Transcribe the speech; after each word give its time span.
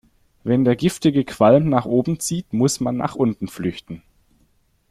Wenn 0.43 0.65
der 0.65 0.75
giftige 0.75 1.23
Qualm 1.23 1.69
nach 1.69 1.85
oben 1.85 2.19
zieht, 2.19 2.53
muss 2.53 2.79
man 2.79 2.97
nach 2.97 3.13
unten 3.13 3.47
flüchten. 3.47 4.01